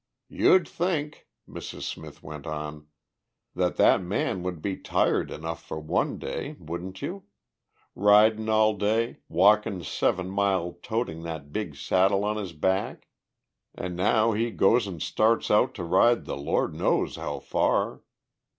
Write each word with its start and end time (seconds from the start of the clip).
"You'd 0.29 0.67
think," 0.67 1.27
Mrs. 1.47 1.83
Smith 1.83 2.23
went 2.23 2.47
on, 2.47 2.87
"that 3.53 3.75
that 3.75 4.01
man 4.01 4.41
would 4.41 4.59
be 4.59 4.75
tired 4.75 5.29
enough 5.29 5.61
for 5.63 5.79
one 5.79 6.17
day, 6.17 6.55
wouldn't 6.57 7.03
you? 7.03 7.25
Ridin' 7.93 8.49
all 8.49 8.73
day, 8.75 9.17
walking 9.29 9.83
seven 9.83 10.27
mile 10.27 10.73
toting 10.81 11.21
that 11.21 11.53
big 11.53 11.75
saddle 11.75 12.25
on 12.25 12.37
his 12.37 12.51
back; 12.53 13.09
an' 13.75 13.95
now 13.95 14.31
he 14.31 14.49
goes 14.49 14.87
an' 14.87 15.01
starts 15.01 15.51
out 15.51 15.75
to 15.75 15.83
ride 15.83 16.25
the 16.25 16.35
Lord 16.35 16.73
knows 16.73 17.15
how 17.15 17.37
far. 17.37 18.01